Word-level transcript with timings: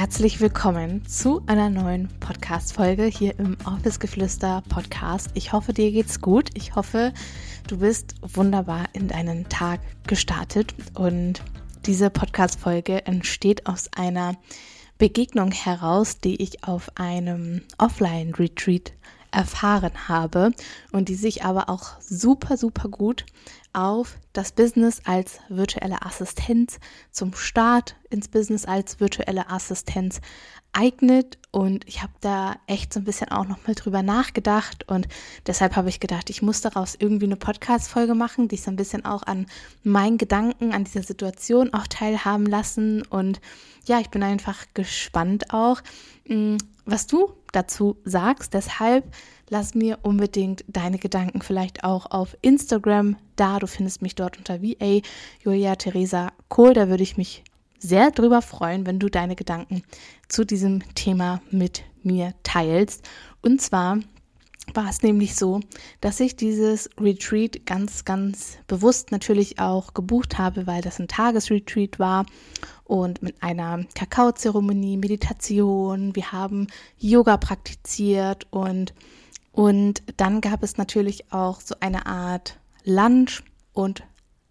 Herzlich 0.00 0.40
willkommen 0.40 1.04
zu 1.04 1.42
einer 1.46 1.68
neuen 1.68 2.08
Podcast-Folge 2.20 3.04
hier 3.04 3.38
im 3.38 3.58
Office 3.66 4.00
Geflüster 4.00 4.62
Podcast. 4.70 5.28
Ich 5.34 5.52
hoffe, 5.52 5.74
dir 5.74 5.92
geht's 5.92 6.22
gut. 6.22 6.48
Ich 6.54 6.74
hoffe, 6.74 7.12
du 7.68 7.80
bist 7.80 8.14
wunderbar 8.22 8.86
in 8.94 9.08
deinen 9.08 9.50
Tag 9.50 9.80
gestartet 10.06 10.74
und 10.94 11.42
diese 11.84 12.08
Podcast-Folge 12.08 13.04
entsteht 13.04 13.66
aus 13.66 13.90
einer 13.94 14.36
Begegnung 14.96 15.52
heraus, 15.52 16.18
die 16.18 16.40
ich 16.42 16.64
auf 16.64 16.90
einem 16.94 17.60
Offline-Retreat 17.76 18.94
erfahren 19.32 20.08
habe 20.08 20.52
und 20.92 21.10
die 21.10 21.14
sich 21.14 21.44
aber 21.44 21.68
auch 21.68 22.00
super, 22.00 22.56
super 22.56 22.88
gut 22.88 23.26
auf 23.72 24.18
das 24.32 24.52
Business 24.52 25.00
als 25.04 25.40
virtuelle 25.48 26.02
Assistenz 26.02 26.78
zum 27.10 27.34
Start 27.34 27.96
ins 28.10 28.28
Business 28.28 28.64
als 28.64 29.00
virtuelle 29.00 29.50
Assistenz 29.50 30.20
eignet. 30.72 31.38
Und 31.50 31.86
ich 31.88 32.02
habe 32.02 32.12
da 32.20 32.56
echt 32.66 32.92
so 32.92 33.00
ein 33.00 33.04
bisschen 33.04 33.30
auch 33.30 33.46
noch 33.46 33.66
mal 33.66 33.74
drüber 33.74 34.02
nachgedacht. 34.02 34.88
Und 34.88 35.08
deshalb 35.46 35.76
habe 35.76 35.88
ich 35.88 36.00
gedacht, 36.00 36.30
ich 36.30 36.42
muss 36.42 36.60
daraus 36.60 36.94
irgendwie 36.98 37.26
eine 37.26 37.36
Podcast 37.36 37.88
Folge 37.88 38.14
machen, 38.14 38.48
die 38.48 38.54
ich 38.54 38.62
so 38.62 38.70
ein 38.70 38.76
bisschen 38.76 39.04
auch 39.04 39.22
an 39.24 39.46
meinen 39.82 40.18
Gedanken 40.18 40.72
an 40.72 40.84
dieser 40.84 41.02
Situation 41.02 41.74
auch 41.74 41.86
teilhaben 41.86 42.46
lassen. 42.46 43.02
Und 43.02 43.40
ja, 43.86 44.00
ich 44.00 44.10
bin 44.10 44.22
einfach 44.22 44.66
gespannt 44.74 45.52
auch, 45.52 45.80
mm, 46.26 46.56
was 46.84 47.06
du 47.06 47.34
dazu 47.52 47.96
sagst. 48.04 48.54
Deshalb 48.54 49.04
lass 49.50 49.74
mir 49.74 49.98
unbedingt 50.02 50.64
deine 50.68 50.98
Gedanken 50.98 51.42
vielleicht 51.42 51.84
auch 51.84 52.06
auf 52.10 52.36
Instagram 52.40 53.16
da. 53.36 53.58
Du 53.58 53.66
findest 53.66 54.00
mich 54.00 54.14
dort 54.14 54.38
unter 54.38 54.62
VA 54.62 55.02
Julia 55.44 55.76
Theresa 55.76 56.32
Kohl. 56.48 56.72
Da 56.72 56.88
würde 56.88 57.02
ich 57.02 57.18
mich 57.18 57.44
sehr 57.78 58.10
drüber 58.10 58.40
freuen, 58.40 58.86
wenn 58.86 58.98
du 58.98 59.08
deine 59.08 59.36
Gedanken 59.36 59.82
zu 60.28 60.44
diesem 60.44 60.82
Thema 60.94 61.42
mit 61.50 61.84
mir 62.02 62.32
teilst. 62.42 63.06
Und 63.42 63.60
zwar 63.60 63.98
war 64.74 64.88
es 64.88 65.02
nämlich 65.02 65.34
so, 65.34 65.60
dass 66.00 66.20
ich 66.20 66.36
dieses 66.36 66.88
Retreat 67.00 67.66
ganz, 67.66 68.04
ganz 68.04 68.58
bewusst 68.68 69.10
natürlich 69.10 69.58
auch 69.58 69.94
gebucht 69.94 70.38
habe, 70.38 70.68
weil 70.68 70.80
das 70.80 71.00
ein 71.00 71.08
Tagesretreat 71.08 71.98
war 71.98 72.24
und 72.84 73.22
mit 73.22 73.42
einer 73.42 73.84
Kakaozeremonie, 73.94 74.96
Meditation, 74.96 76.14
wir 76.14 76.30
haben 76.30 76.68
Yoga 76.98 77.36
praktiziert 77.36 78.46
und 78.50 78.94
und 79.52 80.02
dann 80.16 80.40
gab 80.40 80.62
es 80.62 80.76
natürlich 80.76 81.32
auch 81.32 81.60
so 81.60 81.74
eine 81.80 82.06
Art 82.06 82.58
Lunch 82.84 83.42
und 83.72 84.02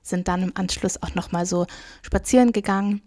sind 0.01 0.27
dann 0.27 0.43
im 0.43 0.51
Anschluss 0.55 1.01
auch 1.01 1.15
noch 1.15 1.31
mal 1.31 1.45
so 1.45 1.67
spazieren 2.01 2.51
gegangen 2.51 3.01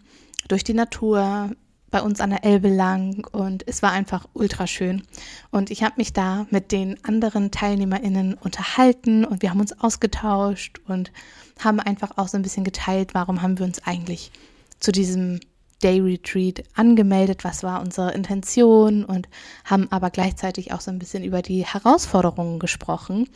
durch 0.47 0.63
die 0.63 0.73
Natur 0.73 1.51
bei 1.91 2.01
uns 2.01 2.21
an 2.21 2.31
der 2.31 2.43
Elbe 2.43 2.69
lang 2.69 3.27
und 3.31 3.67
es 3.67 3.83
war 3.83 3.91
einfach 3.91 4.27
ultra 4.33 4.65
schön. 4.65 5.03
Und 5.51 5.69
ich 5.69 5.83
habe 5.83 5.93
mich 5.97 6.11
da 6.11 6.47
mit 6.49 6.71
den 6.71 7.03
anderen 7.05 7.51
TeilnehmerInnen 7.51 8.33
unterhalten 8.33 9.23
und 9.25 9.43
wir 9.43 9.51
haben 9.51 9.59
uns 9.59 9.79
ausgetauscht 9.79 10.81
und 10.87 11.11
haben 11.59 11.79
einfach 11.79 12.17
auch 12.17 12.27
so 12.27 12.37
ein 12.37 12.41
bisschen 12.41 12.63
geteilt, 12.63 13.13
warum 13.13 13.43
haben 13.43 13.59
wir 13.59 13.65
uns 13.65 13.85
eigentlich 13.85 14.31
zu 14.79 14.91
diesem 14.91 15.39
Day 15.83 15.99
Retreat 15.99 16.63
angemeldet, 16.75 17.43
was 17.43 17.63
war 17.63 17.81
unsere 17.81 18.13
Intention 18.13 19.03
und 19.03 19.27
haben 19.65 19.91
aber 19.91 20.09
gleichzeitig 20.09 20.71
auch 20.71 20.81
so 20.81 20.91
ein 20.91 20.99
bisschen 20.99 21.23
über 21.23 21.41
die 21.41 21.65
Herausforderungen 21.65 22.59
gesprochen. 22.59 23.27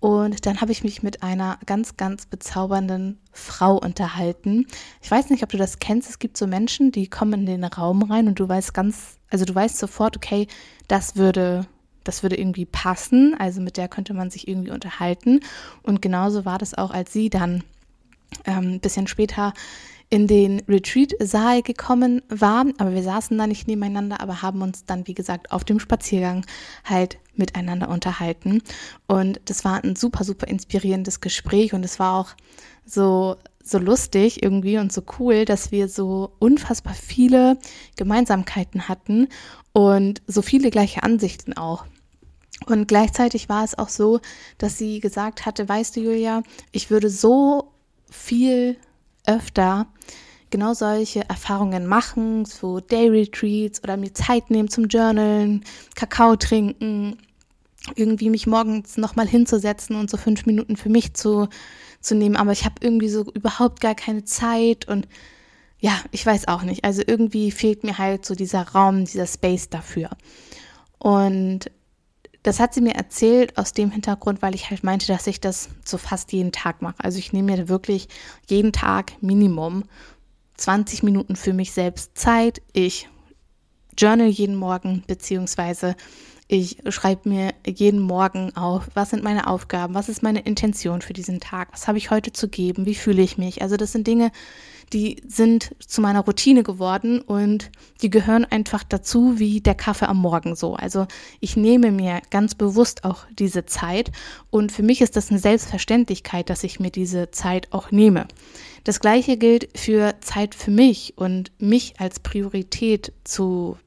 Und 0.00 0.46
dann 0.46 0.60
habe 0.60 0.72
ich 0.72 0.82
mich 0.82 1.04
mit 1.04 1.22
einer 1.22 1.58
ganz, 1.64 1.96
ganz 1.96 2.26
bezaubernden 2.26 3.20
Frau 3.30 3.76
unterhalten. 3.76 4.66
Ich 5.00 5.10
weiß 5.10 5.30
nicht, 5.30 5.44
ob 5.44 5.50
du 5.50 5.58
das 5.58 5.78
kennst. 5.78 6.10
Es 6.10 6.18
gibt 6.18 6.36
so 6.36 6.48
Menschen, 6.48 6.90
die 6.90 7.06
kommen 7.06 7.40
in 7.40 7.46
den 7.46 7.64
Raum 7.64 8.02
rein 8.02 8.26
und 8.26 8.40
du 8.40 8.48
weißt 8.48 8.74
ganz, 8.74 9.18
also 9.30 9.44
du 9.44 9.54
weißt 9.54 9.78
sofort, 9.78 10.16
okay, 10.16 10.48
das 10.88 11.14
würde, 11.14 11.66
das 12.02 12.24
würde 12.24 12.36
irgendwie 12.36 12.64
passen. 12.64 13.36
Also 13.38 13.60
mit 13.60 13.76
der 13.76 13.86
könnte 13.86 14.12
man 14.12 14.30
sich 14.30 14.48
irgendwie 14.48 14.72
unterhalten. 14.72 15.38
Und 15.84 16.02
genauso 16.02 16.44
war 16.44 16.58
das 16.58 16.74
auch, 16.74 16.90
als 16.90 17.12
sie 17.12 17.30
dann 17.30 17.62
ähm, 18.44 18.74
ein 18.74 18.80
bisschen 18.80 19.06
später 19.06 19.52
in 20.12 20.26
den 20.26 20.60
Retreat-Saal 20.68 21.62
gekommen 21.62 22.20
war, 22.28 22.66
aber 22.76 22.92
wir 22.92 23.02
saßen 23.02 23.38
da 23.38 23.46
nicht 23.46 23.66
nebeneinander, 23.66 24.20
aber 24.20 24.42
haben 24.42 24.60
uns 24.60 24.84
dann, 24.84 25.06
wie 25.06 25.14
gesagt, 25.14 25.50
auf 25.50 25.64
dem 25.64 25.80
Spaziergang 25.80 26.44
halt 26.84 27.16
miteinander 27.34 27.88
unterhalten. 27.88 28.60
Und 29.06 29.40
das 29.46 29.64
war 29.64 29.82
ein 29.82 29.96
super, 29.96 30.22
super 30.24 30.48
inspirierendes 30.48 31.22
Gespräch 31.22 31.72
und 31.72 31.82
es 31.82 31.98
war 31.98 32.20
auch 32.20 32.28
so, 32.84 33.36
so 33.64 33.78
lustig 33.78 34.42
irgendwie 34.42 34.76
und 34.76 34.92
so 34.92 35.02
cool, 35.18 35.46
dass 35.46 35.72
wir 35.72 35.88
so 35.88 36.34
unfassbar 36.40 36.92
viele 36.92 37.56
Gemeinsamkeiten 37.96 38.88
hatten 38.88 39.28
und 39.72 40.20
so 40.26 40.42
viele 40.42 40.70
gleiche 40.70 41.04
Ansichten 41.04 41.54
auch. 41.54 41.86
Und 42.66 42.86
gleichzeitig 42.86 43.48
war 43.48 43.64
es 43.64 43.78
auch 43.78 43.88
so, 43.88 44.20
dass 44.58 44.76
sie 44.76 45.00
gesagt 45.00 45.46
hatte, 45.46 45.66
weißt 45.66 45.96
du, 45.96 46.00
Julia, 46.00 46.42
ich 46.70 46.90
würde 46.90 47.08
so 47.08 47.72
viel 48.10 48.76
öfter 49.26 49.86
genau 50.50 50.74
solche 50.74 51.28
Erfahrungen 51.28 51.86
machen, 51.86 52.44
so 52.44 52.78
Day 52.78 53.08
Retreats 53.08 53.82
oder 53.82 53.96
mir 53.96 54.14
Zeit 54.14 54.50
nehmen 54.50 54.68
zum 54.68 54.84
Journalen, 54.84 55.64
Kakao 55.94 56.36
trinken, 56.36 57.18
irgendwie 57.96 58.30
mich 58.30 58.46
morgens 58.46 58.96
nochmal 58.96 59.26
hinzusetzen 59.26 59.96
und 59.96 60.10
so 60.10 60.16
fünf 60.16 60.46
Minuten 60.46 60.76
für 60.76 60.90
mich 60.90 61.14
zu, 61.14 61.48
zu 62.00 62.14
nehmen. 62.14 62.36
Aber 62.36 62.52
ich 62.52 62.64
habe 62.64 62.76
irgendwie 62.80 63.08
so 63.08 63.24
überhaupt 63.32 63.80
gar 63.80 63.94
keine 63.94 64.24
Zeit 64.24 64.86
und 64.86 65.08
ja, 65.80 65.98
ich 66.12 66.24
weiß 66.24 66.46
auch 66.46 66.62
nicht. 66.62 66.84
Also 66.84 67.02
irgendwie 67.04 67.50
fehlt 67.50 67.82
mir 67.82 67.98
halt 67.98 68.24
so 68.24 68.36
dieser 68.36 68.68
Raum, 68.68 69.04
dieser 69.04 69.26
Space 69.26 69.68
dafür. 69.68 70.10
Und 70.98 71.70
das 72.42 72.58
hat 72.58 72.74
sie 72.74 72.80
mir 72.80 72.94
erzählt 72.94 73.56
aus 73.56 73.72
dem 73.72 73.90
Hintergrund, 73.90 74.42
weil 74.42 74.54
ich 74.54 74.70
halt 74.70 74.82
meinte, 74.82 75.06
dass 75.06 75.26
ich 75.26 75.40
das 75.40 75.68
so 75.84 75.96
fast 75.96 76.32
jeden 76.32 76.52
Tag 76.52 76.82
mache. 76.82 77.02
Also 77.02 77.18
ich 77.18 77.32
nehme 77.32 77.56
mir 77.56 77.68
wirklich 77.68 78.08
jeden 78.48 78.72
Tag 78.72 79.12
Minimum 79.20 79.84
20 80.56 81.02
Minuten 81.02 81.36
für 81.36 81.52
mich 81.52 81.72
selbst 81.72 82.18
Zeit. 82.18 82.60
Ich 82.72 83.08
journal 83.96 84.28
jeden 84.28 84.56
Morgen, 84.56 85.04
beziehungsweise 85.06 85.94
ich 86.52 86.76
schreibe 86.90 87.30
mir 87.30 87.54
jeden 87.66 88.00
Morgen 88.00 88.54
auf, 88.56 88.88
was 88.92 89.08
sind 89.08 89.22
meine 89.22 89.46
Aufgaben, 89.46 89.94
was 89.94 90.10
ist 90.10 90.22
meine 90.22 90.40
Intention 90.40 91.00
für 91.00 91.14
diesen 91.14 91.40
Tag, 91.40 91.68
was 91.72 91.88
habe 91.88 91.96
ich 91.96 92.10
heute 92.10 92.32
zu 92.32 92.48
geben, 92.48 92.84
wie 92.84 92.94
fühle 92.94 93.22
ich 93.22 93.38
mich. 93.38 93.62
Also 93.62 93.78
das 93.78 93.92
sind 93.92 94.06
Dinge, 94.06 94.30
die 94.92 95.22
sind 95.26 95.74
zu 95.78 96.02
meiner 96.02 96.20
Routine 96.20 96.62
geworden 96.62 97.22
und 97.22 97.70
die 98.02 98.10
gehören 98.10 98.44
einfach 98.44 98.84
dazu 98.84 99.38
wie 99.38 99.62
der 99.62 99.74
Kaffee 99.74 100.06
am 100.06 100.18
Morgen 100.18 100.54
so. 100.54 100.74
Also 100.74 101.06
ich 101.40 101.56
nehme 101.56 101.90
mir 101.90 102.20
ganz 102.28 102.54
bewusst 102.54 103.04
auch 103.04 103.24
diese 103.30 103.64
Zeit 103.64 104.12
und 104.50 104.72
für 104.72 104.82
mich 104.82 105.00
ist 105.00 105.16
das 105.16 105.30
eine 105.30 105.38
Selbstverständlichkeit, 105.38 106.50
dass 106.50 106.64
ich 106.64 106.78
mir 106.78 106.90
diese 106.90 107.30
Zeit 107.30 107.68
auch 107.72 107.90
nehme. 107.90 108.26
Das 108.84 109.00
gleiche 109.00 109.38
gilt 109.38 109.70
für 109.74 110.16
Zeit 110.20 110.54
für 110.54 110.70
mich 110.70 111.14
und 111.16 111.50
mich 111.58 111.94
als 111.98 112.20
Priorität 112.20 113.14
zu, 113.24 113.78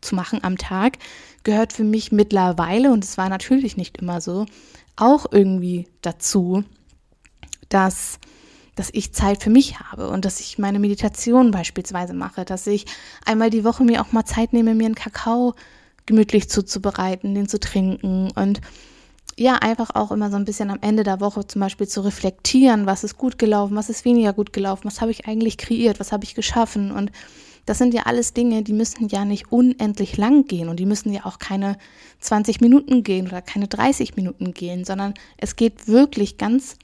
zu 0.00 0.14
machen 0.14 0.42
am 0.42 0.58
Tag 0.58 0.98
gehört 1.44 1.72
für 1.72 1.84
mich 1.84 2.12
mittlerweile, 2.12 2.92
und 2.92 3.04
es 3.04 3.18
war 3.18 3.28
natürlich 3.28 3.76
nicht 3.76 3.98
immer 3.98 4.20
so, 4.20 4.46
auch 4.96 5.26
irgendwie 5.30 5.88
dazu, 6.02 6.64
dass 7.68 8.18
dass 8.76 8.90
ich 8.94 9.12
Zeit 9.12 9.42
für 9.42 9.50
mich 9.50 9.78
habe 9.78 10.08
und 10.08 10.24
dass 10.24 10.40
ich 10.40 10.58
meine 10.58 10.78
Meditation 10.78 11.50
beispielsweise 11.50 12.14
mache, 12.14 12.46
dass 12.46 12.66
ich 12.66 12.86
einmal 13.26 13.50
die 13.50 13.64
Woche 13.64 13.84
mir 13.84 14.00
auch 14.00 14.12
mal 14.12 14.24
Zeit 14.24 14.54
nehme, 14.54 14.74
mir 14.74 14.86
einen 14.86 14.94
Kakao 14.94 15.54
gemütlich 16.06 16.48
zuzubereiten, 16.48 17.34
den 17.34 17.46
zu 17.46 17.60
trinken 17.60 18.30
und 18.34 18.62
ja, 19.36 19.56
einfach 19.56 19.90
auch 19.94 20.12
immer 20.12 20.30
so 20.30 20.36
ein 20.36 20.44
bisschen 20.44 20.70
am 20.70 20.78
Ende 20.80 21.02
der 21.02 21.20
Woche 21.20 21.46
zum 21.46 21.60
Beispiel 21.60 21.88
zu 21.88 22.00
reflektieren, 22.00 22.86
was 22.86 23.04
ist 23.04 23.18
gut 23.18 23.38
gelaufen, 23.38 23.76
was 23.76 23.90
ist 23.90 24.04
weniger 24.04 24.32
gut 24.32 24.52
gelaufen, 24.52 24.84
was 24.84 25.00
habe 25.00 25.10
ich 25.10 25.26
eigentlich 25.26 25.58
kreiert, 25.58 26.00
was 26.00 26.12
habe 26.12 26.24
ich 26.24 26.34
geschaffen 26.34 26.90
und 26.90 27.10
das 27.70 27.78
sind 27.78 27.94
ja 27.94 28.02
alles 28.02 28.32
Dinge, 28.32 28.64
die 28.64 28.72
müssen 28.72 29.06
ja 29.06 29.24
nicht 29.24 29.52
unendlich 29.52 30.16
lang 30.16 30.44
gehen 30.44 30.68
und 30.68 30.80
die 30.80 30.86
müssen 30.86 31.12
ja 31.12 31.24
auch 31.24 31.38
keine 31.38 31.78
20 32.18 32.60
Minuten 32.60 33.04
gehen 33.04 33.28
oder 33.28 33.42
keine 33.42 33.68
30 33.68 34.16
Minuten 34.16 34.52
gehen, 34.52 34.84
sondern 34.84 35.14
es 35.36 35.54
geht 35.54 35.86
wirklich 35.86 36.36
ganz 36.36 36.74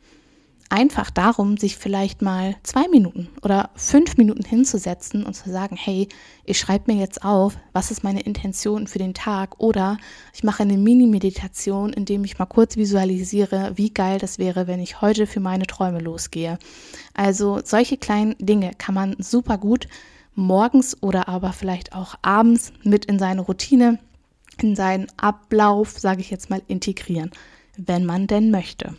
einfach 0.68 1.10
darum, 1.10 1.56
sich 1.56 1.76
vielleicht 1.76 2.22
mal 2.22 2.54
zwei 2.62 2.86
Minuten 2.86 3.28
oder 3.42 3.70
fünf 3.74 4.16
Minuten 4.16 4.44
hinzusetzen 4.44 5.24
und 5.24 5.34
zu 5.34 5.50
sagen, 5.50 5.74
hey, 5.74 6.06
ich 6.44 6.56
schreibe 6.56 6.92
mir 6.92 7.00
jetzt 7.00 7.24
auf, 7.24 7.56
was 7.72 7.90
ist 7.90 8.04
meine 8.04 8.20
Intention 8.20 8.86
für 8.86 9.00
den 9.00 9.12
Tag 9.12 9.58
oder 9.58 9.98
ich 10.34 10.44
mache 10.44 10.62
eine 10.62 10.78
Mini-Meditation, 10.78 11.94
indem 11.94 12.22
ich 12.22 12.38
mal 12.38 12.46
kurz 12.46 12.76
visualisiere, 12.76 13.72
wie 13.74 13.90
geil 13.90 14.20
das 14.20 14.38
wäre, 14.38 14.68
wenn 14.68 14.78
ich 14.78 15.00
heute 15.00 15.26
für 15.26 15.40
meine 15.40 15.66
Träume 15.66 15.98
losgehe. 15.98 16.60
Also 17.12 17.60
solche 17.64 17.96
kleinen 17.96 18.36
Dinge 18.38 18.70
kann 18.78 18.94
man 18.94 19.16
super 19.18 19.58
gut 19.58 19.88
morgens 20.36 21.02
oder 21.02 21.28
aber 21.28 21.52
vielleicht 21.52 21.94
auch 21.94 22.14
abends 22.22 22.72
mit 22.82 23.04
in 23.06 23.18
seine 23.18 23.40
Routine, 23.40 23.98
in 24.60 24.76
seinen 24.76 25.06
Ablauf, 25.16 25.98
sage 25.98 26.20
ich 26.20 26.30
jetzt 26.30 26.50
mal, 26.50 26.62
integrieren, 26.68 27.30
wenn 27.76 28.04
man 28.04 28.26
denn 28.26 28.50
möchte. 28.50 28.94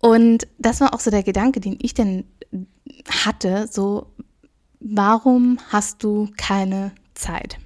Und 0.00 0.46
das 0.58 0.80
war 0.80 0.94
auch 0.94 1.00
so 1.00 1.10
der 1.10 1.22
Gedanke, 1.22 1.60
den 1.60 1.78
ich 1.82 1.94
denn 1.94 2.24
hatte, 3.10 3.68
so, 3.70 4.06
warum 4.80 5.58
hast 5.70 6.04
du 6.04 6.30
keine 6.36 6.92
Zeit? 7.14 7.58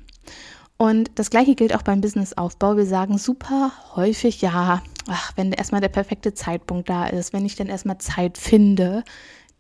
Und 0.79 1.13
das 1.15 1.31
gleiche 1.31 1.55
gilt 1.55 1.75
auch 1.77 1.83
beim 1.83 2.01
Businessaufbau. 2.01 2.77
Wir 2.77 2.87
sagen 2.87 3.19
super 3.19 3.71
häufig, 3.95 4.41
ja, 4.41 4.83
ach, 5.07 5.33
wenn 5.37 5.53
erstmal 5.53 5.81
der 5.81 5.89
perfekte 5.89 6.35
Zeitpunkt 6.35 6.89
da 6.89 7.07
ist, 7.07 7.33
wenn 7.33 7.45
ich 7.45 7.55
dann 7.55 7.69
erstmal 7.69 7.99
Zeit 7.99 8.39
finde, 8.39 9.05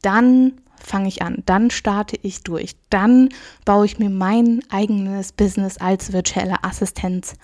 dann 0.00 0.54
fange 0.84 1.08
ich 1.08 1.23
an, 1.23 1.43
dann 1.46 1.70
starte 1.70 2.17
ich 2.23 2.43
durch, 2.43 2.76
dann 2.90 3.29
baue 3.64 3.87
ich 3.87 3.99
mir 3.99 4.11
mein 4.11 4.61
eigenes 4.70 5.32
Business 5.32 5.79
als 5.79 6.12
virtuelle 6.12 6.64
Assistenz 6.64 7.34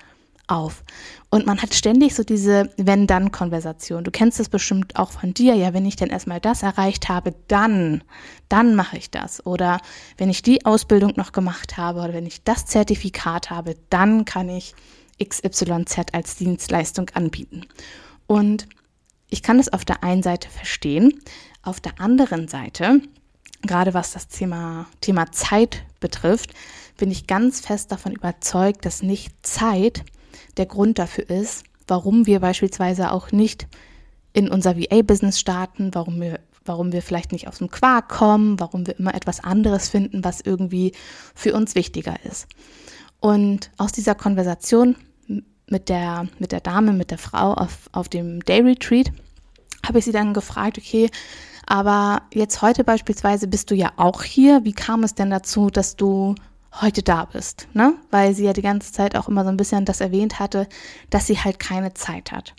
auf. 0.48 0.82
Und 1.30 1.46
man 1.46 1.60
hat 1.60 1.74
ständig 1.74 2.14
so 2.14 2.24
diese 2.24 2.70
Wenn-Dann-Konversation. 2.78 4.02
Du 4.02 4.10
kennst 4.10 4.40
das 4.40 4.48
bestimmt 4.48 4.96
auch 4.96 5.10
von 5.10 5.34
dir. 5.34 5.54
Ja, 5.54 5.74
wenn 5.74 5.86
ich 5.86 5.96
denn 5.96 6.08
erstmal 6.08 6.40
das 6.40 6.62
erreicht 6.62 7.08
habe, 7.08 7.34
dann, 7.48 8.02
dann 8.48 8.74
mache 8.74 8.96
ich 8.96 9.10
das. 9.10 9.44
Oder 9.46 9.80
wenn 10.16 10.30
ich 10.30 10.42
die 10.42 10.64
Ausbildung 10.64 11.12
noch 11.16 11.32
gemacht 11.32 11.76
habe 11.76 12.00
oder 12.00 12.14
wenn 12.14 12.26
ich 12.26 12.42
das 12.44 12.66
Zertifikat 12.66 13.50
habe, 13.50 13.76
dann 13.90 14.24
kann 14.24 14.48
ich 14.48 14.74
XYZ 15.22 16.12
als 16.12 16.36
Dienstleistung 16.36 17.10
anbieten. 17.10 17.66
Und 18.26 18.66
ich 19.28 19.42
kann 19.42 19.58
das 19.58 19.72
auf 19.72 19.84
der 19.84 20.02
einen 20.02 20.22
Seite 20.22 20.48
verstehen. 20.48 21.20
Auf 21.62 21.80
der 21.80 22.00
anderen 22.00 22.48
Seite, 22.48 23.02
gerade 23.62 23.94
was 23.94 24.12
das 24.12 24.28
Thema, 24.28 24.86
Thema 25.00 25.30
Zeit 25.32 25.84
betrifft, 26.00 26.52
bin 26.96 27.10
ich 27.10 27.26
ganz 27.26 27.60
fest 27.60 27.92
davon 27.92 28.12
überzeugt, 28.12 28.84
dass 28.84 29.02
nicht 29.02 29.34
Zeit 29.46 30.04
der 30.56 30.66
Grund 30.66 30.98
dafür 30.98 31.28
ist, 31.30 31.64
warum 31.86 32.26
wir 32.26 32.40
beispielsweise 32.40 33.12
auch 33.12 33.32
nicht 33.32 33.66
in 34.32 34.48
unser 34.48 34.76
VA-Business 34.76 35.40
starten, 35.40 35.94
warum 35.94 36.20
wir, 36.20 36.40
warum 36.64 36.92
wir 36.92 37.02
vielleicht 37.02 37.32
nicht 37.32 37.48
aus 37.48 37.58
dem 37.58 37.70
Quark 37.70 38.08
kommen, 38.08 38.60
warum 38.60 38.86
wir 38.86 38.98
immer 38.98 39.14
etwas 39.14 39.42
anderes 39.42 39.88
finden, 39.88 40.24
was 40.24 40.40
irgendwie 40.40 40.92
für 41.34 41.54
uns 41.54 41.74
wichtiger 41.74 42.16
ist. 42.24 42.46
Und 43.20 43.70
aus 43.78 43.92
dieser 43.92 44.14
Konversation 44.14 44.96
mit 45.66 45.88
der, 45.88 46.28
mit 46.38 46.52
der 46.52 46.60
Dame, 46.60 46.92
mit 46.92 47.10
der 47.10 47.18
Frau 47.18 47.54
auf, 47.54 47.88
auf 47.92 48.08
dem 48.08 48.44
Day 48.44 48.60
Retreat, 48.60 49.10
habe 49.86 49.98
ich 49.98 50.04
sie 50.04 50.12
dann 50.12 50.34
gefragt, 50.34 50.78
okay, 50.78 51.10
aber 51.68 52.22
jetzt 52.32 52.62
heute 52.62 52.82
beispielsweise 52.82 53.46
bist 53.46 53.70
du 53.70 53.74
ja 53.74 53.92
auch 53.96 54.22
hier. 54.22 54.64
Wie 54.64 54.72
kam 54.72 55.04
es 55.04 55.14
denn 55.14 55.28
dazu, 55.28 55.68
dass 55.68 55.96
du 55.96 56.34
heute 56.80 57.02
da 57.02 57.26
bist, 57.26 57.68
ne? 57.74 57.94
Weil 58.10 58.34
sie 58.34 58.44
ja 58.44 58.54
die 58.54 58.62
ganze 58.62 58.90
Zeit 58.90 59.14
auch 59.14 59.28
immer 59.28 59.44
so 59.44 59.50
ein 59.50 59.58
bisschen 59.58 59.84
das 59.84 60.00
erwähnt 60.00 60.38
hatte, 60.38 60.66
dass 61.10 61.26
sie 61.26 61.38
halt 61.38 61.58
keine 61.58 61.92
Zeit 61.92 62.32
hat. 62.32 62.54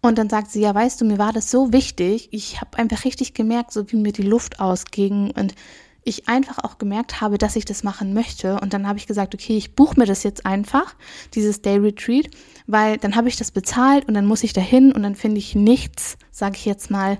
Und 0.00 0.16
dann 0.16 0.30
sagt 0.30 0.50
sie, 0.50 0.62
ja, 0.62 0.74
weißt 0.74 0.98
du, 0.98 1.04
mir 1.04 1.18
war 1.18 1.34
das 1.34 1.50
so 1.50 1.74
wichtig. 1.74 2.28
Ich 2.30 2.62
habe 2.62 2.78
einfach 2.78 3.04
richtig 3.04 3.34
gemerkt, 3.34 3.70
so 3.72 3.92
wie 3.92 3.96
mir 3.96 4.12
die 4.12 4.22
Luft 4.22 4.60
ausging 4.60 5.30
und 5.32 5.54
ich 6.02 6.26
einfach 6.26 6.64
auch 6.64 6.78
gemerkt 6.78 7.20
habe, 7.20 7.36
dass 7.36 7.54
ich 7.54 7.66
das 7.66 7.82
machen 7.82 8.14
möchte. 8.14 8.60
Und 8.60 8.72
dann 8.72 8.88
habe 8.88 8.98
ich 8.98 9.06
gesagt, 9.06 9.34
okay, 9.34 9.58
ich 9.58 9.74
buche 9.74 10.00
mir 10.00 10.06
das 10.06 10.22
jetzt 10.22 10.46
einfach, 10.46 10.94
dieses 11.34 11.60
Day 11.60 11.76
Retreat, 11.76 12.30
weil 12.66 12.96
dann 12.96 13.14
habe 13.14 13.28
ich 13.28 13.36
das 13.36 13.50
bezahlt 13.50 14.08
und 14.08 14.14
dann 14.14 14.24
muss 14.24 14.42
ich 14.42 14.54
dahin 14.54 14.92
und 14.92 15.02
dann 15.02 15.16
finde 15.16 15.36
ich 15.36 15.54
nichts, 15.54 16.16
sage 16.30 16.56
ich 16.56 16.64
jetzt 16.64 16.90
mal, 16.90 17.18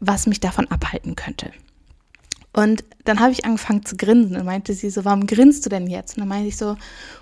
was 0.00 0.26
mich 0.26 0.40
davon 0.40 0.66
abhalten 0.68 1.16
könnte. 1.16 1.52
Und 2.52 2.82
dann 3.04 3.20
habe 3.20 3.32
ich 3.32 3.44
angefangen 3.44 3.84
zu 3.84 3.96
grinsen 3.96 4.36
und 4.36 4.44
meinte 4.44 4.74
sie 4.74 4.90
so, 4.90 5.04
warum 5.04 5.26
grinst 5.26 5.64
du 5.64 5.70
denn 5.70 5.86
jetzt? 5.86 6.16
Und 6.16 6.22
dann 6.22 6.28
meinte 6.28 6.48
ich 6.48 6.56
so, 6.56 6.76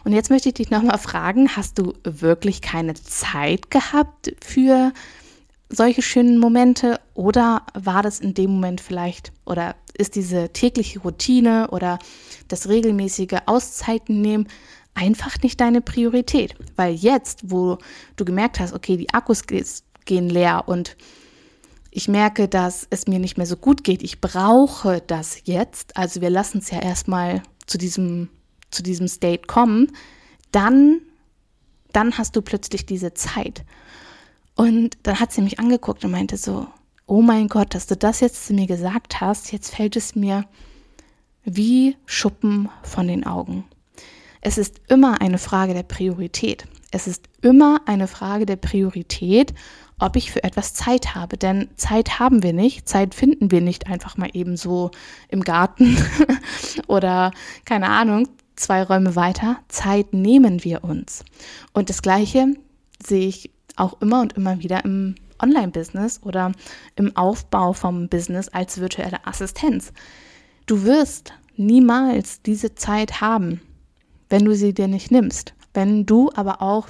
und 0.05 0.13
jetzt 0.13 0.31
möchte 0.31 0.49
ich 0.49 0.55
dich 0.55 0.71
nochmal 0.71 0.99
fragen, 0.99 1.57
hast 1.57 1.79
du 1.79 1.95
wirklich 2.05 2.63
keine 2.63 2.95
Zeit 2.95 3.71
gehabt 3.71 4.35
für 4.43 4.93
solche 5.69 6.01
schönen 6.01 6.39
Momente 6.39 7.01
oder 7.15 7.63
war 7.75 8.03
das 8.03 8.21
in 8.21 8.35
dem 8.35 8.53
Moment 8.53 8.81
vielleicht 8.81 9.33
oder 9.45 9.75
ist 9.99 10.15
diese 10.15 10.51
tägliche 10.51 11.01
Routine 11.01 11.69
oder 11.71 11.99
das 12.49 12.69
regelmäßige 12.69 13.39
Auszeiten 13.47 14.21
nehmen 14.21 14.47
einfach 14.95 15.43
nicht 15.43 15.61
deine 15.61 15.81
Priorität? 15.81 16.55
Weil 16.77 16.95
jetzt, 16.95 17.51
wo 17.51 17.79
du 18.17 18.25
gemerkt 18.25 18.61
hast, 18.61 18.75
okay, 18.75 18.97
die 18.97 19.13
Akkus 19.13 19.43
gehen 19.47 20.29
leer 20.29 20.65
und 20.67 20.97
ich 21.91 22.09
merke, 22.09 22.49
dass 22.49 22.87
es 22.91 23.07
mir 23.07 23.19
nicht 23.19 23.37
mehr 23.37 23.47
so 23.47 23.57
gut 23.57 23.85
geht, 23.85 24.03
ich 24.03 24.21
brauche 24.21 25.03
das 25.07 25.41
jetzt, 25.45 25.97
also 25.97 26.21
wir 26.21 26.31
lassen 26.31 26.59
es 26.59 26.71
ja 26.71 26.81
erstmal 26.81 27.43
zu 27.67 27.79
diesem, 27.79 28.29
zu 28.71 28.83
diesem 28.83 29.09
State 29.09 29.47
kommen, 29.47 29.93
dann, 30.53 31.01
dann 31.93 32.19
hast 32.19 32.37
du 32.37 32.43
plötzlich 32.43 32.87
diese 32.87 33.15
Zeit. 33.15 33.65
Und 34.55 34.97
dann 35.03 35.21
hat 35.21 35.33
sie 35.33 35.43
mich 35.43 35.59
angeguckt 35.59 36.05
und 36.05 36.11
meinte 36.11 36.37
so, 36.37 36.67
oh 37.07 37.23
mein 37.23 37.49
Gott, 37.49 37.75
dass 37.75 37.87
du 37.87 37.97
das 37.97 38.21
jetzt 38.21 38.47
zu 38.47 38.55
mir 38.55 38.67
gesagt 38.67 39.21
hast, 39.21 39.53
jetzt 39.53 39.75
fällt 39.75 39.97
es 39.97 40.15
mir 40.15 40.45
wie 41.45 41.97
Schuppen 42.07 42.69
von 42.83 43.07
den 43.07 43.25
Augen. 43.25 43.65
Es 44.41 44.59
ist 44.59 44.81
immer 44.89 45.21
eine 45.21 45.39
Frage 45.39 45.75
der 45.75 45.83
Priorität. 45.83 46.67
Es 46.91 47.07
ist 47.07 47.29
immer 47.43 47.81
eine 47.87 48.09
Frage 48.09 48.47
der 48.47 48.57
Priorität 48.57 49.55
ob 49.99 50.17
ich 50.17 50.31
für 50.31 50.45
etwas 50.45 50.75
Zeit 50.75 51.15
habe. 51.15 51.37
Denn 51.37 51.69
Zeit 51.77 52.19
haben 52.19 52.43
wir 52.43 52.53
nicht. 52.53 52.89
Zeit 52.89 53.15
finden 53.15 53.51
wir 53.51 53.61
nicht 53.61 53.87
einfach 53.87 54.17
mal 54.17 54.31
eben 54.33 54.57
so 54.57 54.91
im 55.29 55.43
Garten 55.43 55.97
oder 56.87 57.33
keine 57.65 57.89
Ahnung, 57.89 58.29
zwei 58.57 58.83
Räume 58.83 59.17
weiter. 59.17 59.59
Zeit 59.69 60.13
nehmen 60.13 60.65
wir 60.65 60.85
uns. 60.85 61.25
Und 61.73 61.89
das 61.91 62.03
Gleiche 62.03 62.55
sehe 63.05 63.29
ich 63.29 63.51
auch 63.77 64.01
immer 64.01 64.21
und 64.21 64.35
immer 64.35 64.61
wieder 64.61 64.85
im 64.85 65.15
Online-Business 65.43 66.21
oder 66.23 66.53
im 66.97 67.15
Aufbau 67.17 67.73
vom 67.73 68.09
Business 68.09 68.49
als 68.49 68.81
virtuelle 68.81 69.27
Assistenz. 69.27 69.93
Du 70.65 70.85
wirst 70.85 71.35
niemals 71.57 72.41
diese 72.43 72.75
Zeit 72.75 73.21
haben, 73.21 73.61
wenn 74.31 74.45
du 74.45 74.55
sie 74.55 74.73
dir 74.73 74.89
nicht 74.89 75.11
nimmst. 75.11 75.56
Wenn 75.77 76.07
du 76.07 76.31
aber 76.35 76.63
auch 76.63 76.89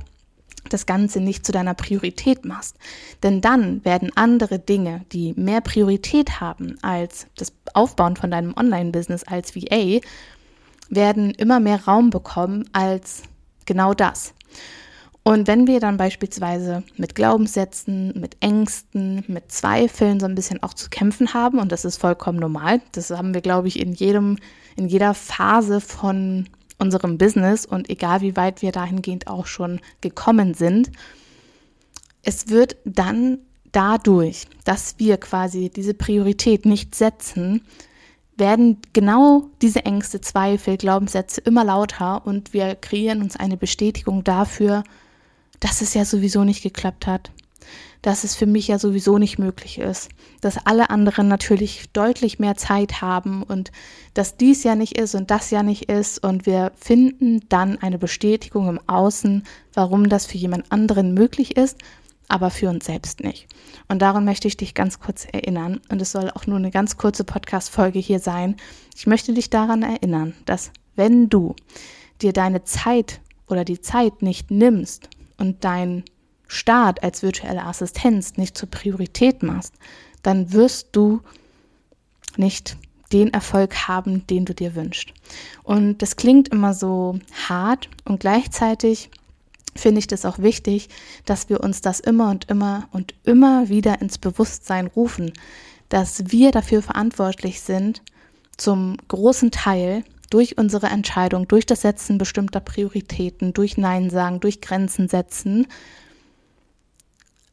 das 0.68 0.86
Ganze 0.86 1.20
nicht 1.20 1.46
zu 1.46 1.52
deiner 1.52 1.74
Priorität 1.74 2.44
machst. 2.44 2.76
Denn 3.22 3.40
dann 3.40 3.84
werden 3.84 4.10
andere 4.14 4.58
Dinge, 4.58 5.04
die 5.12 5.32
mehr 5.36 5.60
Priorität 5.60 6.40
haben 6.40 6.76
als 6.82 7.26
das 7.36 7.52
Aufbauen 7.74 8.16
von 8.16 8.30
deinem 8.30 8.54
Online-Business 8.56 9.24
als 9.24 9.54
VA, 9.54 10.00
werden 10.88 11.30
immer 11.30 11.60
mehr 11.60 11.84
Raum 11.84 12.10
bekommen 12.10 12.68
als 12.72 13.22
genau 13.64 13.94
das. 13.94 14.34
Und 15.24 15.48
wenn 15.48 15.66
wir 15.66 15.80
dann 15.80 15.96
beispielsweise 15.96 16.84
mit 16.96 17.16
Glaubenssätzen, 17.16 18.12
mit 18.16 18.36
Ängsten, 18.38 19.24
mit 19.26 19.50
Zweifeln 19.50 20.20
so 20.20 20.26
ein 20.26 20.36
bisschen 20.36 20.62
auch 20.62 20.72
zu 20.72 20.88
kämpfen 20.88 21.34
haben, 21.34 21.58
und 21.58 21.72
das 21.72 21.84
ist 21.84 21.96
vollkommen 21.96 22.38
normal, 22.38 22.80
das 22.92 23.10
haben 23.10 23.34
wir, 23.34 23.40
glaube 23.40 23.66
ich, 23.66 23.80
in 23.80 23.92
jedem, 23.92 24.38
in 24.76 24.86
jeder 24.86 25.14
Phase 25.14 25.80
von 25.80 26.48
unserem 26.78 27.18
Business 27.18 27.66
und 27.66 27.88
egal 27.90 28.20
wie 28.20 28.36
weit 28.36 28.62
wir 28.62 28.72
dahingehend 28.72 29.26
auch 29.26 29.46
schon 29.46 29.80
gekommen 30.00 30.54
sind, 30.54 30.90
es 32.22 32.48
wird 32.48 32.76
dann 32.84 33.38
dadurch, 33.72 34.46
dass 34.64 34.94
wir 34.98 35.16
quasi 35.18 35.70
diese 35.70 35.94
Priorität 35.94 36.66
nicht 36.66 36.94
setzen, 36.94 37.62
werden 38.36 38.78
genau 38.92 39.48
diese 39.62 39.84
Ängste, 39.84 40.20
Zweifel, 40.20 40.76
Glaubenssätze 40.76 41.40
immer 41.40 41.64
lauter 41.64 42.26
und 42.26 42.52
wir 42.52 42.74
kreieren 42.74 43.22
uns 43.22 43.36
eine 43.36 43.56
Bestätigung 43.56 44.24
dafür, 44.24 44.84
dass 45.60 45.80
es 45.80 45.94
ja 45.94 46.04
sowieso 46.04 46.44
nicht 46.44 46.62
geklappt 46.62 47.06
hat, 47.06 47.30
dass 48.06 48.22
es 48.22 48.36
für 48.36 48.46
mich 48.46 48.68
ja 48.68 48.78
sowieso 48.78 49.18
nicht 49.18 49.40
möglich 49.40 49.78
ist, 49.78 50.10
dass 50.40 50.64
alle 50.64 50.90
anderen 50.90 51.26
natürlich 51.26 51.90
deutlich 51.92 52.38
mehr 52.38 52.54
Zeit 52.54 53.02
haben 53.02 53.42
und 53.42 53.72
dass 54.14 54.36
dies 54.36 54.62
ja 54.62 54.76
nicht 54.76 54.96
ist 54.96 55.16
und 55.16 55.32
das 55.32 55.50
ja 55.50 55.64
nicht 55.64 55.88
ist 55.88 56.22
und 56.22 56.46
wir 56.46 56.70
finden 56.76 57.40
dann 57.48 57.78
eine 57.78 57.98
Bestätigung 57.98 58.68
im 58.68 58.80
Außen, 58.86 59.42
warum 59.74 60.08
das 60.08 60.24
für 60.24 60.38
jemand 60.38 60.70
anderen 60.70 61.14
möglich 61.14 61.56
ist, 61.56 61.78
aber 62.28 62.50
für 62.50 62.70
uns 62.70 62.84
selbst 62.84 63.24
nicht. 63.24 63.48
Und 63.88 64.02
daran 64.02 64.24
möchte 64.24 64.46
ich 64.46 64.56
dich 64.56 64.74
ganz 64.74 65.00
kurz 65.00 65.26
erinnern 65.32 65.80
und 65.88 66.00
es 66.00 66.12
soll 66.12 66.30
auch 66.30 66.46
nur 66.46 66.58
eine 66.58 66.70
ganz 66.70 66.96
kurze 66.96 67.24
Podcast-Folge 67.24 67.98
hier 67.98 68.20
sein. 68.20 68.54
Ich 68.94 69.08
möchte 69.08 69.34
dich 69.34 69.50
daran 69.50 69.82
erinnern, 69.82 70.32
dass 70.44 70.70
wenn 70.94 71.28
du 71.28 71.56
dir 72.22 72.32
deine 72.32 72.62
Zeit 72.62 73.20
oder 73.48 73.64
die 73.64 73.80
Zeit 73.80 74.22
nicht 74.22 74.52
nimmst 74.52 75.08
und 75.38 75.64
dein 75.64 76.04
Start 76.46 77.02
als 77.02 77.22
virtuelle 77.22 77.64
Assistenz 77.64 78.36
nicht 78.36 78.56
zur 78.56 78.70
Priorität 78.70 79.42
machst, 79.42 79.74
dann 80.22 80.52
wirst 80.52 80.88
du 80.92 81.20
nicht 82.36 82.76
den 83.12 83.32
Erfolg 83.32 83.88
haben, 83.88 84.26
den 84.26 84.44
du 84.44 84.54
dir 84.54 84.74
wünschst. 84.74 85.12
Und 85.62 86.02
das 86.02 86.16
klingt 86.16 86.48
immer 86.48 86.74
so 86.74 87.18
hart 87.48 87.88
und 88.04 88.20
gleichzeitig 88.20 89.10
finde 89.74 89.98
ich 89.98 90.06
das 90.06 90.24
auch 90.24 90.38
wichtig, 90.38 90.88
dass 91.24 91.48
wir 91.48 91.60
uns 91.60 91.80
das 91.80 92.00
immer 92.00 92.30
und 92.30 92.48
immer 92.48 92.88
und 92.92 93.14
immer 93.24 93.68
wieder 93.68 94.00
ins 94.00 94.18
Bewusstsein 94.18 94.86
rufen, 94.86 95.32
dass 95.88 96.30
wir 96.32 96.50
dafür 96.50 96.82
verantwortlich 96.82 97.60
sind, 97.60 98.02
zum 98.56 98.96
großen 99.08 99.50
Teil 99.50 100.02
durch 100.30 100.58
unsere 100.58 100.86
Entscheidung, 100.86 101.46
durch 101.46 101.66
das 101.66 101.82
Setzen 101.82 102.18
bestimmter 102.18 102.60
Prioritäten, 102.60 103.52
durch 103.52 103.76
Nein 103.76 104.10
sagen, 104.10 104.40
durch 104.40 104.60
Grenzen 104.60 105.08
setzen, 105.08 105.66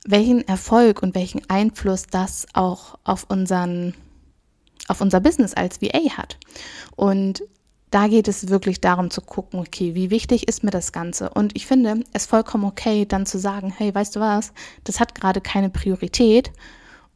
welchen 0.05 0.47
Erfolg 0.47 1.01
und 1.01 1.15
welchen 1.15 1.49
Einfluss 1.49 2.03
das 2.07 2.45
auch 2.53 2.97
auf 3.03 3.25
unseren 3.29 3.93
auf 4.89 4.99
unser 4.99 5.21
Business 5.21 5.53
als 5.53 5.81
VA 5.81 6.17
hat. 6.17 6.37
Und 6.97 7.43
da 7.89 8.07
geht 8.07 8.27
es 8.27 8.49
wirklich 8.49 8.81
darum 8.81 9.11
zu 9.11 9.21
gucken, 9.21 9.59
okay, 9.59 9.95
wie 9.95 10.09
wichtig 10.09 10.47
ist 10.47 10.63
mir 10.63 10.71
das 10.71 10.91
Ganze? 10.91 11.29
Und 11.29 11.55
ich 11.55 11.67
finde 11.67 12.03
es 12.11 12.25
vollkommen 12.25 12.65
okay, 12.65 13.05
dann 13.05 13.25
zu 13.25 13.37
sagen, 13.37 13.71
hey, 13.75 13.93
weißt 13.93 14.15
du 14.15 14.19
was, 14.19 14.51
das 14.83 14.99
hat 14.99 15.15
gerade 15.15 15.41
keine 15.41 15.69
Priorität 15.69 16.51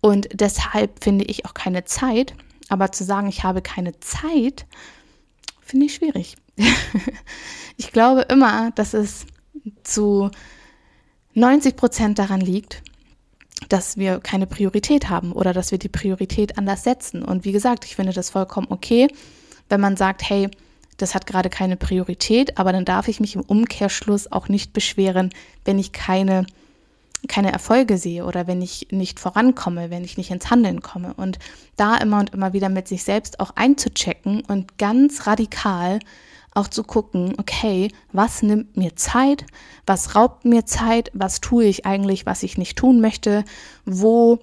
und 0.01 0.29
deshalb 0.34 1.03
finde 1.03 1.25
ich 1.25 1.46
auch 1.46 1.53
keine 1.53 1.84
Zeit. 1.86 2.36
Aber 2.70 2.91
zu 2.91 3.03
sagen, 3.03 3.27
ich 3.27 3.44
habe 3.44 3.62
keine 3.62 4.00
Zeit, 4.01 4.65
finde 5.62 5.88
ich 5.88 5.96
schwierig. 5.96 6.36
ich 7.77 7.91
glaube 7.91 8.22
immer, 8.24 8.72
dass 8.72 8.94
es 8.94 9.25
zu 9.84 10.29
90 11.38 11.75
Prozent 11.75 12.17
daran 12.17 12.41
liegt, 12.41 12.82
dass 13.70 13.96
wir 13.96 14.20
keine 14.20 14.48
Priorität 14.48 15.08
haben 15.10 15.32
oder 15.32 15.53
dass 15.53 15.70
wir 15.70 15.77
die 15.77 15.88
Priorität 15.88 16.58
anders 16.58 16.84
setzen. 16.84 17.22
Und 17.22 17.46
wie 17.46 17.51
gesagt, 17.51 17.86
ich 17.86 17.96
finde 17.96 18.12
das 18.12 18.32
vollkommen 18.32 18.67
okay, 18.72 19.08
wenn 19.70 19.79
man 19.79 19.98
sagt, 19.98 20.27
hey, 20.27 20.50
das 20.98 21.13
hat 21.13 21.27
gerade 21.27 21.51
keine 21.51 21.77
Priorität, 21.77 22.58
aber 22.58 22.72
dann 22.72 22.86
darf 22.86 23.08
ich 23.08 23.20
mich 23.20 23.36
im 23.36 23.41
Umkehrschluss 23.41 24.32
auch 24.32 24.50
nicht 24.50 24.74
beschweren, 24.74 25.32
wenn 25.63 25.77
ich 25.77 25.91
keine, 25.91 26.48
keine 27.27 27.51
Erfolge 27.51 28.00
sehe 28.00 28.25
oder 28.25 28.48
wenn 28.48 28.63
ich 28.63 28.88
nicht 28.89 29.20
vorankomme, 29.20 29.91
wenn 29.91 30.03
ich 30.03 30.17
nicht 30.17 30.32
ins 30.32 30.50
Handeln 30.50 30.82
komme. 30.82 31.13
Und 31.13 31.38
da 31.75 31.98
immer 31.98 32.20
und 32.20 32.34
immer 32.34 32.53
wieder 32.53 32.70
mit 32.70 32.88
sich 32.88 33.03
selbst 33.03 33.39
auch 33.39 33.51
einzuchecken 33.56 34.41
und 34.41 34.79
ganz 34.79 35.27
radikal 35.27 36.00
auch 36.58 36.68
zu 36.68 36.84
gucken, 36.84 37.36
okay, 37.38 37.92
was 38.12 38.42
nimmt 38.42 38.76
mir 38.76 38.96
Zeit, 38.96 39.46
was 39.86 40.16
raubt 40.16 40.46
mir 40.46 40.66
Zeit, 40.66 41.12
was 41.14 41.40
tue 41.40 41.66
ich 41.66 41.86
eigentlich, 41.86 42.26
was 42.26 42.44
ich 42.44 42.58
nicht 42.58 42.78
tun 42.78 43.00
möchte, 43.00 43.46
wo 43.86 44.40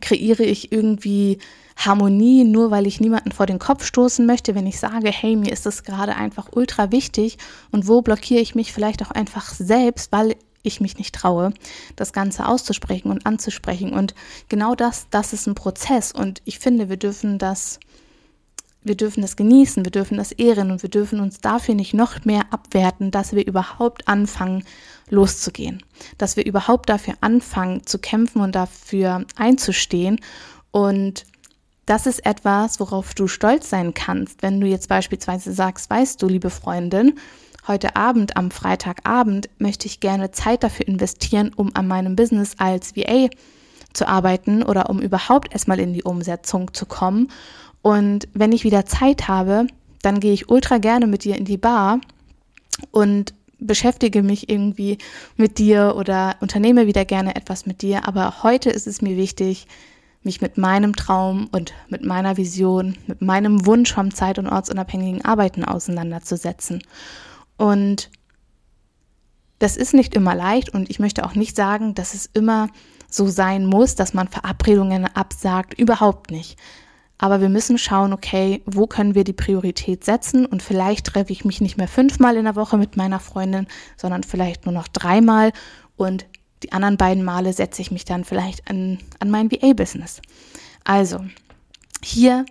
kreiere 0.00 0.44
ich 0.44 0.72
irgendwie 0.72 1.38
Harmonie, 1.76 2.44
nur 2.44 2.70
weil 2.70 2.86
ich 2.86 3.00
niemanden 3.00 3.32
vor 3.32 3.46
den 3.46 3.58
Kopf 3.58 3.84
stoßen 3.84 4.24
möchte, 4.26 4.54
wenn 4.54 4.66
ich 4.66 4.78
sage, 4.78 5.10
hey, 5.10 5.36
mir 5.36 5.52
ist 5.52 5.66
das 5.66 5.82
gerade 5.82 6.14
einfach 6.14 6.50
ultra 6.52 6.92
wichtig 6.92 7.38
und 7.70 7.88
wo 7.88 8.02
blockiere 8.02 8.40
ich 8.40 8.54
mich 8.54 8.72
vielleicht 8.72 9.02
auch 9.02 9.10
einfach 9.10 9.52
selbst, 9.54 10.12
weil 10.12 10.36
ich 10.62 10.80
mich 10.80 10.96
nicht 10.98 11.14
traue, 11.14 11.52
das 11.96 12.12
Ganze 12.12 12.46
auszusprechen 12.46 13.10
und 13.10 13.26
anzusprechen. 13.26 13.92
Und 13.92 14.14
genau 14.48 14.74
das, 14.74 15.06
das 15.10 15.32
ist 15.32 15.46
ein 15.46 15.54
Prozess 15.54 16.12
und 16.12 16.40
ich 16.44 16.58
finde, 16.58 16.88
wir 16.88 16.96
dürfen 16.96 17.38
das 17.38 17.80
wir 18.84 18.96
dürfen 18.96 19.22
das 19.22 19.36
genießen, 19.36 19.84
wir 19.84 19.92
dürfen 19.92 20.16
das 20.16 20.32
ehren 20.32 20.70
und 20.70 20.82
wir 20.82 20.90
dürfen 20.90 21.20
uns 21.20 21.40
dafür 21.40 21.74
nicht 21.74 21.94
noch 21.94 22.24
mehr 22.24 22.42
abwerten, 22.50 23.10
dass 23.10 23.32
wir 23.32 23.46
überhaupt 23.46 24.08
anfangen 24.08 24.64
loszugehen, 25.08 25.82
dass 26.18 26.36
wir 26.36 26.44
überhaupt 26.44 26.88
dafür 26.88 27.14
anfangen 27.20 27.86
zu 27.86 27.98
kämpfen 27.98 28.40
und 28.40 28.54
dafür 28.54 29.24
einzustehen. 29.36 30.20
Und 30.70 31.26
das 31.86 32.06
ist 32.06 32.24
etwas, 32.24 32.80
worauf 32.80 33.14
du 33.14 33.28
stolz 33.28 33.68
sein 33.68 33.94
kannst, 33.94 34.42
wenn 34.42 34.60
du 34.60 34.66
jetzt 34.66 34.88
beispielsweise 34.88 35.52
sagst, 35.52 35.90
weißt 35.90 36.20
du, 36.22 36.26
liebe 36.26 36.50
Freundin, 36.50 37.18
heute 37.66 37.96
Abend, 37.96 38.36
am 38.36 38.50
Freitagabend, 38.50 39.48
möchte 39.58 39.86
ich 39.86 40.00
gerne 40.00 40.30
Zeit 40.32 40.62
dafür 40.64 40.88
investieren, 40.88 41.52
um 41.54 41.70
an 41.74 41.86
meinem 41.86 42.16
Business 42.16 42.54
als 42.58 42.96
VA 42.96 43.28
zu 43.92 44.08
arbeiten 44.08 44.62
oder 44.62 44.90
um 44.90 45.00
überhaupt 45.00 45.52
erstmal 45.52 45.78
in 45.78 45.92
die 45.92 46.02
Umsetzung 46.02 46.72
zu 46.72 46.86
kommen. 46.86 47.28
Und 47.82 48.28
wenn 48.32 48.52
ich 48.52 48.64
wieder 48.64 48.86
Zeit 48.86 49.28
habe, 49.28 49.66
dann 50.02 50.20
gehe 50.20 50.32
ich 50.32 50.48
ultra 50.48 50.78
gerne 50.78 51.06
mit 51.06 51.24
dir 51.24 51.36
in 51.36 51.44
die 51.44 51.56
Bar 51.56 52.00
und 52.90 53.34
beschäftige 53.58 54.22
mich 54.22 54.48
irgendwie 54.48 54.98
mit 55.36 55.58
dir 55.58 55.94
oder 55.96 56.36
unternehme 56.40 56.86
wieder 56.86 57.04
gerne 57.04 57.36
etwas 57.36 57.66
mit 57.66 57.82
dir. 57.82 58.06
Aber 58.08 58.42
heute 58.42 58.70
ist 58.70 58.86
es 58.86 59.02
mir 59.02 59.16
wichtig, 59.16 59.66
mich 60.24 60.40
mit 60.40 60.56
meinem 60.56 60.94
Traum 60.94 61.48
und 61.52 61.72
mit 61.88 62.04
meiner 62.04 62.36
Vision, 62.36 62.96
mit 63.06 63.22
meinem 63.22 63.66
Wunsch 63.66 63.92
vom 63.92 64.14
zeit- 64.14 64.38
und 64.38 64.48
ortsunabhängigen 64.48 65.24
Arbeiten 65.24 65.64
auseinanderzusetzen. 65.64 66.82
Und 67.56 68.10
das 69.58 69.76
ist 69.76 69.94
nicht 69.94 70.14
immer 70.14 70.34
leicht 70.34 70.70
und 70.70 70.90
ich 70.90 70.98
möchte 70.98 71.24
auch 71.24 71.34
nicht 71.34 71.56
sagen, 71.56 71.94
dass 71.94 72.14
es 72.14 72.26
immer 72.32 72.68
so 73.08 73.28
sein 73.28 73.66
muss, 73.66 73.94
dass 73.94 74.14
man 74.14 74.28
Verabredungen 74.28 75.06
absagt. 75.06 75.74
Überhaupt 75.74 76.30
nicht. 76.30 76.58
Aber 77.22 77.40
wir 77.40 77.48
müssen 77.48 77.78
schauen, 77.78 78.12
okay, 78.12 78.62
wo 78.66 78.88
können 78.88 79.14
wir 79.14 79.22
die 79.22 79.32
Priorität 79.32 80.02
setzen? 80.02 80.44
Und 80.44 80.60
vielleicht 80.60 81.06
treffe 81.06 81.32
ich 81.32 81.44
mich 81.44 81.60
nicht 81.60 81.76
mehr 81.76 81.86
fünfmal 81.86 82.36
in 82.36 82.46
der 82.46 82.56
Woche 82.56 82.76
mit 82.76 82.96
meiner 82.96 83.20
Freundin, 83.20 83.68
sondern 83.96 84.24
vielleicht 84.24 84.66
nur 84.66 84.74
noch 84.74 84.88
dreimal. 84.88 85.52
Und 85.96 86.26
die 86.64 86.72
anderen 86.72 86.96
beiden 86.96 87.22
Male 87.22 87.52
setze 87.52 87.80
ich 87.80 87.92
mich 87.92 88.04
dann 88.04 88.24
vielleicht 88.24 88.68
an, 88.68 88.98
an 89.20 89.30
mein 89.30 89.52
VA-Business. 89.52 90.20
Also, 90.82 91.24
hier 92.02 92.44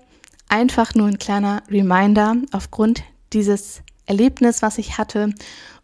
einfach 0.47 0.95
nur 0.95 1.07
ein 1.07 1.19
kleiner 1.19 1.63
Reminder 1.69 2.37
aufgrund 2.53 3.03
dieses 3.33 3.81
Erlebnis, 4.05 4.61
was 4.61 4.77
ich 4.77 4.97
hatte 4.97 5.33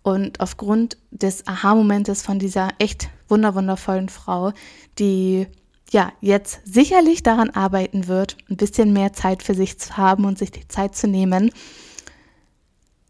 und 0.02 0.40
aufgrund 0.40 0.96
des 1.12 1.46
Aha-Momentes 1.46 2.22
von 2.22 2.40
dieser 2.40 2.70
echt 2.80 3.10
wunderwundervollen 3.28 4.08
Frau, 4.08 4.54
die 4.98 5.48
ja, 5.92 6.12
jetzt 6.22 6.60
sicherlich 6.66 7.24
daran 7.24 7.50
arbeiten 7.50 8.08
wird, 8.08 8.38
ein 8.50 8.58
bisschen 8.58 8.94
mehr 8.94 9.14
Zeit 9.14 9.44
für 9.44 9.54
sich 9.54 9.80
zu 9.80 9.98
haben 9.98 10.26
und 10.26 10.38
sich 10.38 10.52
die 10.52 10.68
Zeit 10.68 10.96
zu 10.96 11.08
nehmen. 11.08 11.52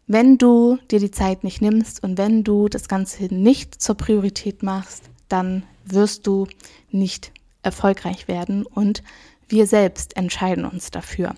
Wenn 0.06 0.38
du 0.38 0.78
dir 0.90 1.00
die 1.00 1.10
Zeit 1.10 1.44
nicht 1.44 1.60
nimmst 1.60 2.02
und 2.02 2.16
wenn 2.16 2.44
du 2.44 2.68
das 2.68 2.88
Ganze 2.88 3.24
nicht 3.34 3.80
zur 3.80 3.96
Priorität 3.96 4.62
machst, 4.62 5.04
dann 5.28 5.64
wirst 5.84 6.26
du 6.26 6.46
nicht 6.90 7.32
erfolgreich 7.62 8.28
werden 8.28 8.64
und 8.64 9.02
wir 9.48 9.66
selbst 9.66 10.16
entscheiden 10.16 10.64
uns 10.64 10.90
dafür. 10.90 11.34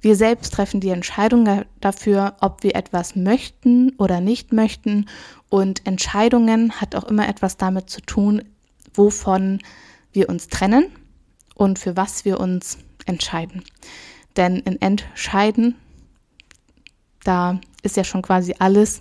Wir 0.00 0.14
selbst 0.14 0.52
treffen 0.52 0.80
die 0.80 0.90
Entscheidung 0.90 1.64
dafür, 1.80 2.36
ob 2.40 2.62
wir 2.62 2.76
etwas 2.76 3.16
möchten 3.16 3.90
oder 3.98 4.20
nicht 4.20 4.52
möchten. 4.52 5.06
Und 5.48 5.84
Entscheidungen 5.86 6.80
hat 6.80 6.94
auch 6.94 7.04
immer 7.04 7.28
etwas 7.28 7.56
damit 7.56 7.90
zu 7.90 8.00
tun, 8.00 8.44
wovon 8.94 9.58
wir 10.12 10.28
uns 10.28 10.48
trennen 10.48 10.86
und 11.54 11.78
für 11.78 11.96
was 11.96 12.24
wir 12.24 12.40
uns 12.40 12.78
entscheiden. 13.06 13.64
Denn 14.36 14.56
in 14.58 14.80
Entscheiden, 14.80 15.74
da 17.24 17.60
ist 17.82 17.96
ja 17.96 18.04
schon 18.04 18.22
quasi 18.22 18.54
alles 18.58 19.00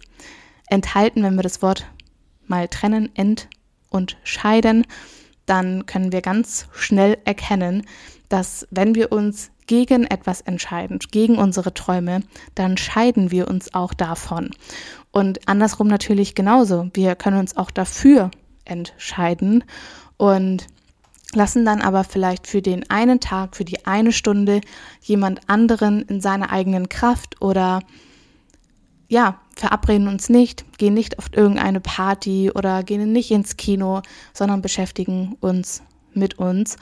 enthalten, 0.67 1.23
wenn 1.23 1.35
wir 1.35 1.43
das 1.43 1.61
Wort 1.61 1.85
mal 2.47 2.67
trennen, 2.67 3.09
ent 3.15 3.47
und 3.89 4.17
scheiden, 4.23 4.85
dann 5.45 5.85
können 5.85 6.11
wir 6.11 6.21
ganz 6.21 6.67
schnell 6.73 7.17
erkennen, 7.25 7.85
dass 8.29 8.67
wenn 8.71 8.95
wir 8.95 9.11
uns 9.11 9.51
gegen 9.67 10.05
etwas 10.05 10.41
entscheiden, 10.41 10.99
gegen 11.11 11.37
unsere 11.37 11.73
Träume, 11.73 12.21
dann 12.55 12.77
scheiden 12.77 13.31
wir 13.31 13.47
uns 13.47 13.73
auch 13.73 13.93
davon. 13.93 14.51
Und 15.11 15.47
andersrum 15.47 15.87
natürlich 15.87 16.35
genauso. 16.35 16.89
Wir 16.93 17.15
können 17.15 17.39
uns 17.39 17.55
auch 17.57 17.71
dafür 17.71 18.31
entscheiden. 18.65 19.63
Und 20.17 20.67
lassen 21.33 21.65
dann 21.65 21.81
aber 21.81 22.03
vielleicht 22.03 22.47
für 22.47 22.61
den 22.61 22.89
einen 22.89 23.19
Tag, 23.19 23.55
für 23.55 23.65
die 23.65 23.85
eine 23.85 24.11
Stunde 24.11 24.61
jemand 25.01 25.41
anderen 25.49 26.01
in 26.03 26.21
seiner 26.21 26.51
eigenen 26.51 26.89
Kraft 26.89 27.41
oder 27.41 27.81
ja, 29.09 29.39
verabreden 29.55 30.07
uns 30.07 30.29
nicht, 30.29 30.65
gehen 30.77 30.93
nicht 30.93 31.17
auf 31.17 31.29
irgendeine 31.31 31.79
Party 31.79 32.51
oder 32.51 32.83
gehen 32.83 33.11
nicht 33.11 33.31
ins 33.31 33.57
Kino, 33.57 34.01
sondern 34.33 34.61
beschäftigen 34.61 35.37
uns 35.39 35.81
mit 36.13 36.39
uns 36.39 36.77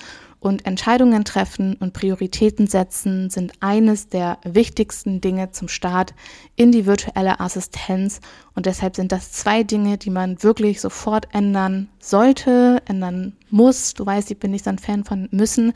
und 0.46 0.68
Entscheidungen 0.68 1.26
treffen 1.26 1.76
und 1.80 1.94
Prioritäten 1.94 2.68
setzen 2.68 3.32
sind 3.32 3.54
eines 3.62 4.10
der 4.10 4.38
wichtigsten 4.44 5.20
Dinge 5.20 5.50
zum 5.50 5.68
Start 5.68 6.14
in 6.56 6.72
die 6.72 6.86
virtuelle 6.86 7.40
Assistenz. 7.40 8.20
Und 8.54 8.68
deshalb 8.68 8.96
sind 8.96 9.12
das 9.12 9.32
zwei 9.32 9.64
Dinge, 9.64 9.98
die 9.98 10.12
man 10.12 10.44
wirklich 10.44 10.82
sofort 10.82 11.34
ändern 11.34 11.90
sollte, 12.00 12.80
ändern 12.88 13.36
muss. 13.50 13.96
Du 13.96 14.06
weißt, 14.06 14.30
ich 14.30 14.38
bin 14.38 14.52
nicht 14.52 14.66
so 14.66 14.70
ein 14.70 14.78
Fan 14.78 15.04
von 15.04 15.28
müssen. 15.32 15.74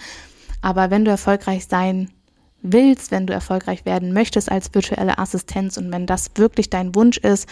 Aber 0.62 0.92
wenn 0.92 1.04
du 1.04 1.10
erfolgreich 1.10 1.66
sein 1.66 2.12
willst, 2.62 3.10
wenn 3.10 3.26
du 3.26 3.34
erfolgreich 3.34 3.86
werden 3.86 4.14
möchtest 4.14 4.52
als 4.52 4.76
virtuelle 4.76 5.18
Assistenz 5.18 5.78
und 5.78 5.92
wenn 5.92 6.06
das 6.06 6.30
wirklich 6.36 6.70
dein 6.70 6.94
Wunsch 6.94 7.18
ist, 7.18 7.48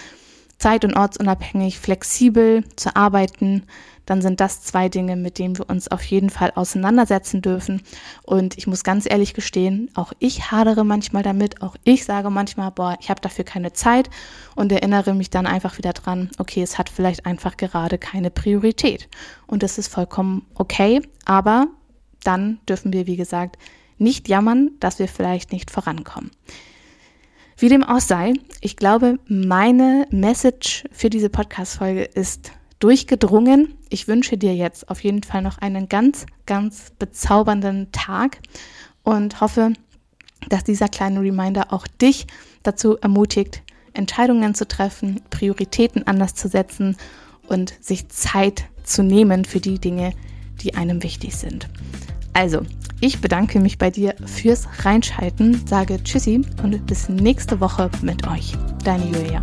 zeit- 0.58 0.86
und 0.86 0.96
ortsunabhängig, 0.96 1.80
flexibel 1.80 2.64
zu 2.76 2.96
arbeiten, 2.96 3.64
dann 4.08 4.22
sind 4.22 4.40
das 4.40 4.62
zwei 4.62 4.90
Dinge, 4.90 5.16
mit 5.16 5.38
denen 5.38 5.58
wir 5.58 5.70
uns 5.70 5.90
auf 5.90 6.02
jeden 6.04 6.30
Fall 6.30 6.52
auseinandersetzen 6.56 7.42
dürfen. 7.42 7.84
Und 8.24 8.58
ich 8.58 8.66
muss 8.66 8.84
ganz 8.84 9.06
ehrlich 9.08 9.34
gestehen, 9.34 9.92
auch 9.96 10.14
ich 10.18 10.50
hadere 10.50 10.86
manchmal 10.86 11.24
damit, 11.24 11.62
auch 11.62 11.76
ich 11.84 12.06
sage 12.06 12.30
manchmal, 12.30 12.72
boah, 12.72 12.98
ich 13.02 13.10
habe 13.10 13.22
dafür 13.22 13.44
keine 13.44 13.74
Zeit 13.74 14.10
und 14.56 14.72
erinnere 14.72 15.14
mich 15.14 15.30
dann 15.30 15.46
einfach 15.46 15.78
wieder 15.78 15.94
dran, 15.94 16.32
okay, 16.38 16.62
es 16.62 16.78
hat 16.78 16.90
vielleicht 16.90 17.26
einfach 17.26 17.58
gerade 17.58 17.98
keine 17.98 18.32
Priorität. 18.32 19.10
Und 19.46 19.62
das 19.62 19.78
ist 19.78 19.90
vollkommen 19.90 20.46
okay, 20.56 21.02
aber 21.26 21.68
dann 22.24 22.60
dürfen 22.68 22.94
wir, 22.94 23.08
wie 23.08 23.18
gesagt, 23.18 23.58
nicht 23.98 24.30
jammern, 24.30 24.72
dass 24.80 25.00
wir 25.00 25.08
vielleicht 25.08 25.52
nicht 25.52 25.70
vorankommen. 25.70 26.32
Wie 27.60 27.70
dem 27.70 27.84
auch 27.84 28.00
sei, 28.00 28.34
ich 28.62 28.76
glaube, 28.76 29.18
meine 29.28 30.06
Message 30.12 30.84
für 30.92 31.10
diese 31.10 31.30
Podcast-Folge 31.30 32.04
ist 32.04 32.52
durchgedrungen. 32.78 33.74
Ich 33.90 34.08
wünsche 34.08 34.38
dir 34.38 34.54
jetzt 34.56 34.90
auf 34.92 35.04
jeden 35.04 35.24
Fall 35.24 35.42
noch 35.42 35.58
einen 35.58 35.90
ganz, 35.90 36.28
ganz 36.46 36.92
bezaubernden 37.00 37.92
Tag 37.92 38.38
und 39.02 39.42
hoffe, 39.42 39.74
dass 40.50 40.66
dieser 40.66 40.88
kleine 40.88 41.20
Reminder 41.20 41.74
auch 41.74 41.88
dich 41.88 42.28
dazu 42.62 42.98
ermutigt, 43.00 43.64
Entscheidungen 43.94 44.54
zu 44.54 44.68
treffen, 44.68 45.22
Prioritäten 45.32 46.06
anders 46.06 46.36
zu 46.36 46.50
setzen 46.50 46.96
und 47.48 47.74
sich 47.82 48.08
Zeit 48.10 48.66
zu 48.84 49.02
nehmen 49.02 49.46
für 49.46 49.60
die 49.60 49.80
Dinge, 49.80 50.14
die 50.62 50.76
einem 50.76 51.02
wichtig 51.02 51.36
sind. 51.36 51.68
Also, 52.34 52.62
ich 53.00 53.22
bedanke 53.22 53.60
mich 53.60 53.77
bei 53.77 53.89
dir 53.89 54.16
fürs 54.25 54.68
Reinschalten, 54.84 55.66
sage 55.68 56.04
Tschüssi 56.04 56.42
und 56.63 56.86
bis 56.88 57.10
nächste 57.10 57.60
Woche 57.60 57.89
mit 58.01 58.27
euch. 58.27 58.54
Deine 58.84 59.06
Julia. 59.06 59.42